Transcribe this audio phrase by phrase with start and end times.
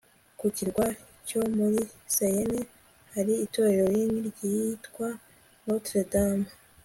[0.39, 0.85] ku kirwa
[1.27, 1.79] cyo muri
[2.15, 2.59] seine,
[3.13, 5.07] hari itorero rinini ryitwa
[5.65, 6.49] notre dame